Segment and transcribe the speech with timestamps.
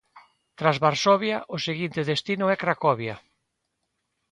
[0.57, 3.15] Tras Varsovia o seguinte destino é Cracovia.